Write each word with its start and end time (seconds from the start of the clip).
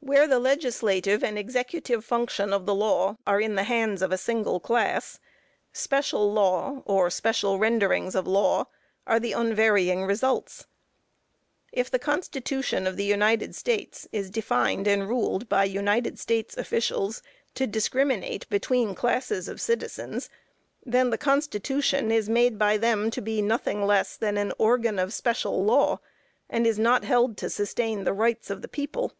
Where 0.00 0.28
the 0.28 0.38
legislative 0.38 1.24
and 1.24 1.36
executive 1.36 2.04
function 2.04 2.52
of 2.52 2.64
the 2.64 2.76
law 2.76 3.16
are 3.26 3.40
in 3.40 3.56
the 3.56 3.64
hands 3.64 4.02
of 4.02 4.12
a 4.12 4.16
single 4.18 4.60
class, 4.60 5.18
special 5.72 6.32
law, 6.32 6.84
or 6.84 7.10
special 7.10 7.58
renderings 7.58 8.14
of 8.14 8.24
law 8.24 8.68
are 9.04 9.18
the 9.18 9.32
unvarying 9.32 10.04
results. 10.04 10.68
If 11.72 11.90
the 11.90 11.98
constitution 11.98 12.86
of 12.86 12.96
the 12.96 13.02
United 13.02 13.56
States 13.56 14.06
is 14.12 14.30
defined 14.30 14.86
and 14.86 15.08
ruled 15.08 15.48
by 15.48 15.64
United 15.64 16.20
States 16.20 16.56
officials 16.56 17.20
to 17.54 17.66
discriminate 17.66 18.48
between 18.48 18.94
classes 18.94 19.48
of 19.48 19.60
citizens, 19.60 20.30
then 20.84 21.10
the 21.10 21.18
constitution 21.18 22.12
is 22.12 22.28
by 22.52 22.76
them 22.76 23.02
made 23.06 23.12
to 23.14 23.20
be 23.20 23.42
nothing 23.42 23.84
less 23.84 24.16
than 24.16 24.36
an 24.38 24.52
organ 24.56 25.00
of 25.00 25.12
special 25.12 25.64
law, 25.64 25.98
and 26.48 26.64
is 26.64 26.76
held 26.76 26.84
not 27.30 27.36
to 27.38 27.50
sustain 27.50 28.04
the 28.04 28.12
rights 28.12 28.50
of 28.50 28.62
the 28.62 28.68
people. 28.68 29.10